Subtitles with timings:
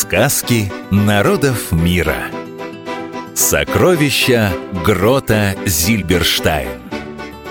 [0.00, 2.30] Сказки народов мира.
[3.34, 4.52] Сокровища
[4.84, 6.68] Грота Зильберштайн.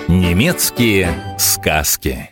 [0.08, 2.30] Немецкие сказки.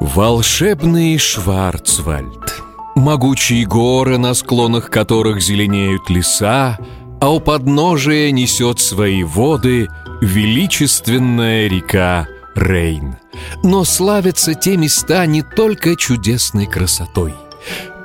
[0.00, 2.60] Волшебный Шварцвальд.
[2.96, 6.76] Могучие горы, на склонах которых зеленеют леса,
[7.20, 9.86] а у подножия несет свои воды
[10.20, 12.26] величественная река
[12.56, 13.14] Рейн.
[13.62, 17.34] Но славятся те места не только чудесной красотой.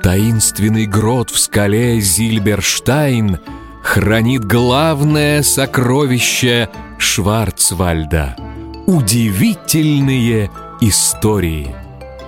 [0.04, 3.40] Таинственный грот в скале Зильберштайн
[3.84, 8.36] хранит главное сокровище Шварцвальда—
[8.86, 10.52] удивительные
[10.82, 11.76] истории.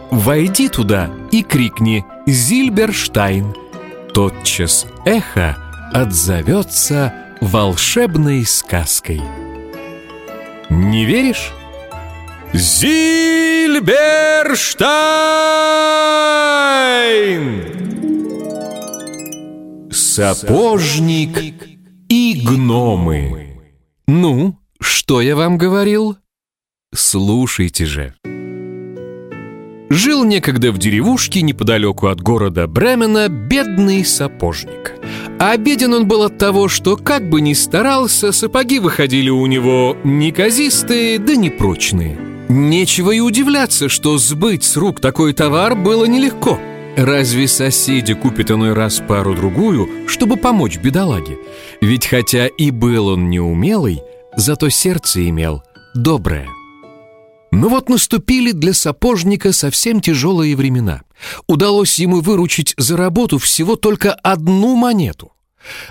[0.10, 3.54] Войди туда и крикни «Зильберштайн!»
[4.14, 5.58] Тотчас эхо
[5.94, 9.22] отзовется волшебной сказкой.
[10.70, 11.54] Не веришь?
[12.54, 13.38] Зильберштайн!
[19.92, 21.38] Сапожник
[22.10, 23.60] и гномы.
[24.08, 26.18] Ну, что я вам говорил?
[26.96, 28.14] Слушайте же.
[29.90, 34.94] Жил некогда в деревушке неподалеку от города Бремена бедный сапожник.
[35.40, 39.96] А беден он был от того, что как бы ни старался, сапоги выходили у него
[40.04, 42.27] неказистые да непрочные.
[42.50, 46.58] Нечего и удивляться, что сбыть с рук такой товар было нелегко.
[46.96, 51.38] Разве соседи купят иной раз пару-другую, чтобы помочь бедолаге?
[51.82, 54.02] Ведь хотя и был он неумелый,
[54.36, 55.62] зато сердце имел
[55.94, 56.48] доброе.
[57.52, 61.02] Но вот наступили для сапожника совсем тяжелые времена.
[61.48, 65.34] Удалось ему выручить за работу всего только одну монету.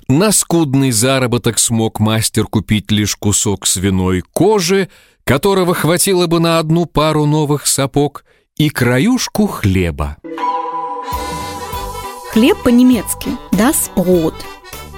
[0.09, 4.89] На скудный заработок смог мастер купить лишь кусок свиной кожи,
[5.27, 8.25] которого хватило бы на одну пару новых сапог,
[8.57, 10.17] и краюшку хлеба.
[12.31, 14.35] Хлеб по-немецки «das Brot».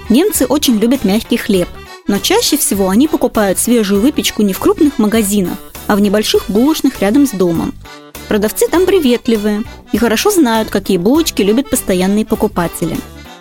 [0.08, 1.68] Немцы очень любят мягкий хлеб,
[2.06, 7.00] но чаще всего они покупают свежую выпечку не в крупных магазинах, а в небольших булочных
[7.00, 7.74] рядом с домом.
[8.28, 12.96] Продавцы там приветливые и хорошо знают, какие булочки любят постоянные покупатели.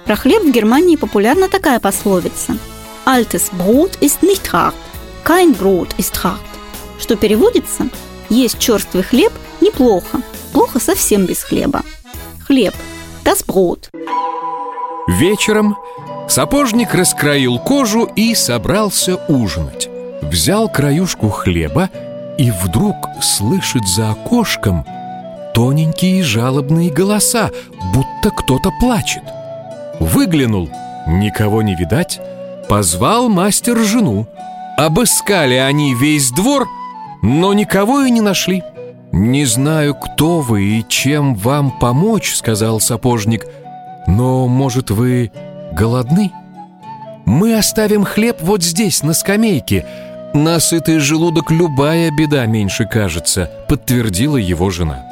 [0.06, 2.58] Про хлеб в Германии популярна такая пословица
[3.06, 4.76] «Altes Brot ist nicht hart,
[5.26, 6.47] kein Brot ist hart»,
[7.00, 7.90] что переводится
[8.30, 9.32] «Есть черствый хлеб
[9.62, 10.22] неплохо,
[10.54, 11.84] плохо совсем без хлеба».
[12.46, 12.74] Хлеб–
[13.24, 13.90] das Brot.
[15.08, 15.78] Вечером
[16.28, 19.90] сапожник раскроил кожу и собрался ужинать.
[20.22, 21.90] Взял краюшку хлеба
[22.38, 24.86] и вдруг слышит за окошком
[25.58, 27.50] тоненькие жалобные голоса,
[27.94, 29.24] будто кто-то плачет.
[30.00, 30.70] Выглянул,
[31.08, 32.20] никого не видать,
[32.70, 34.28] позвал мастер жену.
[34.78, 36.68] Обыскали они весь двор,
[37.22, 38.64] но никого и не нашли.
[39.12, 43.46] «Не знаю, кто вы и чем вам помочь»,— сказал сапожник,
[44.06, 45.32] «но, может, вы
[45.72, 46.32] голодны?
[47.26, 49.86] Мы оставим хлеб вот здесь, на скамейке,
[50.34, 55.04] «На сытый желудок любая беда меньше кажется»,— подтвердила его жена.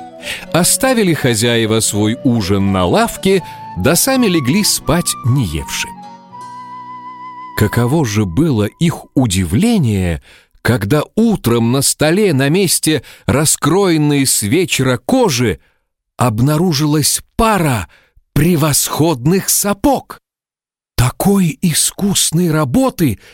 [0.51, 3.43] Оставили хозяева свой ужин на лавке,
[3.77, 5.87] да сами легли спать не евши.
[7.57, 10.21] Каково же было их удивление,
[10.65, 15.59] когда утром на столе на месте раскроенной с вечера кожи
[16.17, 17.87] обнаружилась пара
[18.33, 20.19] превосходных сапог.
[20.97, 23.19] Такой искусной работы—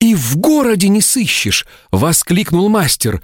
[0.00, 3.22] «И в городе не сыщешь!»— воскликнул мастер.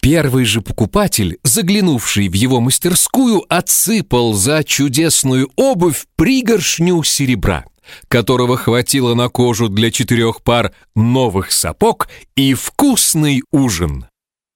[0.00, 7.66] Первый же покупатель, заглянувший в его мастерскую, отсыпал за чудесную обувь пригоршню серебра,
[8.08, 14.06] которого хватило на кожу для четырех пар новых сапог и вкусный ужин.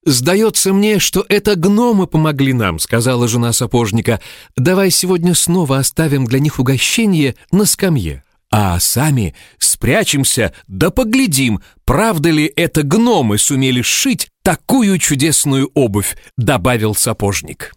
[0.04, 4.20] «Сдается мне, что это гномы помогли нам»,— сказала жена сапожника.
[4.56, 12.30] «Давай сегодня снова оставим для них угощение на скамье» а сами спрячемся да поглядим, правда
[12.30, 17.74] ли это гномы сумели сшить такую чудесную обувь»,— добавил сапожник.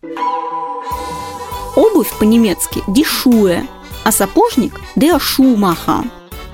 [1.76, 3.64] Обувь по-немецки «дишуэ»,
[4.12, 6.06] а сапожник «der Schuhmacher».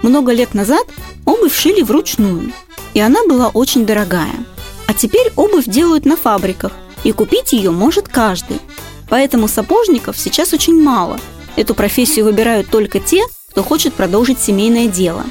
[0.04, 0.86] Много лет назад
[1.26, 2.54] обувь шили вручную,
[2.94, 4.36] и она была очень дорогая.
[4.86, 6.72] А теперь обувь делают на фабриках,
[7.04, 8.60] и купить ее может каждый.
[9.10, 11.20] Поэтому сапожников сейчас очень мало.
[11.56, 15.24] Эту профессию выбирают только те, кто хочет продолжить семейное дело.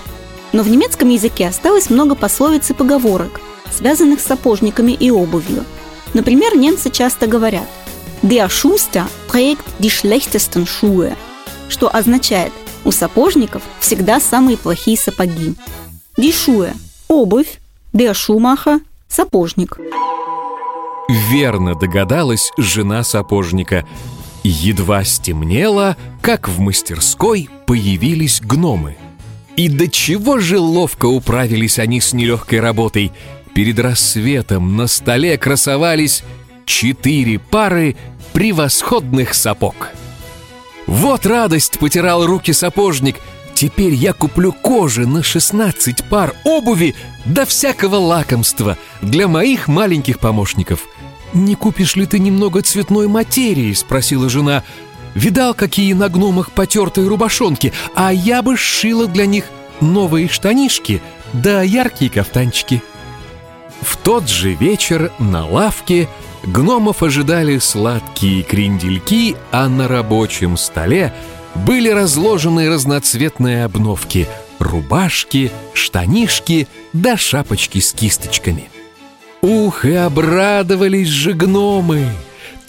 [0.53, 3.41] Но в немецком языке осталось много пословиц и поговорок,
[3.73, 5.65] связанных с сапожниками и обувью.
[6.13, 7.69] Например, немцы часто говорят
[8.23, 11.15] «Der Schuster trägt die schlechtesten Schuhe»,
[11.69, 12.53] что означает
[12.85, 15.55] «у сапожников всегда самые плохие сапоги».
[16.19, 16.75] Schuhe–
[17.09, 17.61] обувь,
[17.93, 19.79] der Schuhmacher– сапожник.
[21.31, 23.87] Верно догадалась жена сапожника–
[24.49, 28.97] Едва стемнело, как в мастерской появились гномы.
[29.57, 33.11] И до чего же ловко управились они с нелегкой работой.
[33.55, 36.23] Перед рассветом на столе красовались
[36.65, 37.97] четыре пары
[38.33, 39.89] превосходных сапог.
[40.87, 43.17] Вот радость потирал руки сапожник.
[43.55, 46.95] Теперь я куплю кожи на 16 пар обуви
[47.25, 50.81] до всякого лакомства для моих маленьких помощников–
[51.37, 54.63] «Не купишь ли ты немного цветной материи?»— спросила жена.
[55.15, 59.45] «Видал, какие на гномах потертые рубашонки, а я бы сшила для них
[59.81, 62.83] новые штанишки да яркие кафтанчики».
[63.83, 66.09] В тот же вечер на лавке
[66.47, 71.13] гномов ожидали сладкие крендельки, а на рабочем столе
[71.67, 74.29] были разложены разноцветные обновки—
[74.59, 78.71] рубашки, штанишки да шапочки с кисточками—
[79.47, 82.11] Ух, и обрадовались же гномы!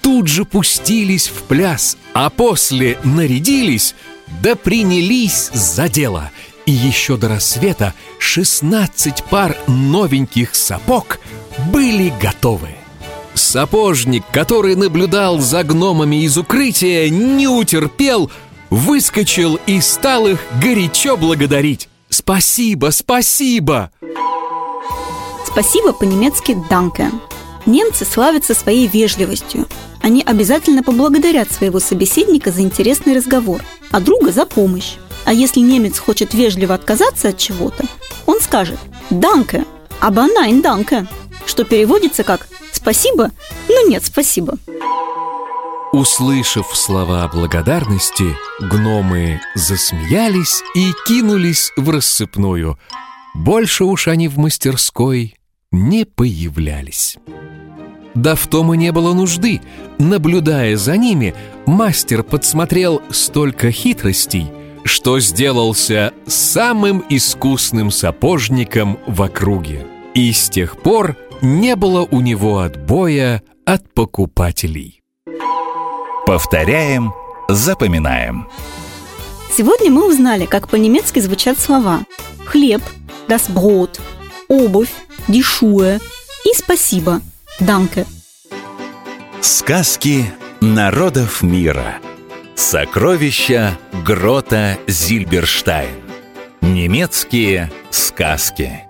[0.02, 3.96] Тут же пустились в пляс, а после нарядились,
[4.44, 6.30] да принялись за дело.
[6.68, 11.20] И еще до рассвета 16 пар новеньких сапог
[11.72, 12.77] были готовы.
[13.38, 18.32] Сапожник, который наблюдал за гномами из укрытия, не утерпел,
[18.70, 21.88] выскочил и стал их горячо благодарить.
[22.10, 23.92] «Спасибо, спасибо!»
[25.46, 27.12] Спасибо по-немецки «данке».
[27.66, 29.68] Немцы славятся своей вежливостью.
[30.02, 33.62] Они обязательно поблагодарят своего собеседника за интересный разговор,
[33.92, 34.96] а друга за помощь.
[35.26, 37.86] А если немец хочет вежливо отказаться от чего-то,
[38.26, 38.80] он скажет
[39.10, 39.66] «данке»,
[40.02, 41.08] nein, danke,
[41.46, 43.32] что переводится как «спасибо,
[43.68, 44.58] но нет спасибо».
[45.94, 52.78] Услышав слова благодарности, гномы засмеялись и кинулись в рассыпную.
[53.34, 55.36] Больше уж они в мастерской
[55.72, 57.18] не появлялись.
[58.16, 59.62] Да в том и не было нужды.
[60.00, 61.36] Наблюдая за ними,
[61.66, 64.48] мастер подсмотрел столько хитростей,
[64.84, 69.86] что сделался самым искусным сапожником в округе.
[70.16, 75.02] И с тех пор не было у него отбоя от покупателей.
[76.26, 77.14] Повторяем,
[77.48, 78.48] запоминаем.
[79.56, 82.02] Сегодня мы узнали, как по-немецки звучат слова
[82.46, 82.82] «хлеб»,
[83.28, 84.00] «das Brot»,
[84.48, 84.92] «обувь»,
[85.28, 86.00] дишуэ
[86.46, 87.22] и спасибо,
[87.60, 88.06] данке.
[89.42, 90.26] Сказки
[90.62, 92.00] народов мира.
[92.56, 95.96] Сокровища Грота Зильберштайн.
[96.62, 98.87] Немецкие сказки.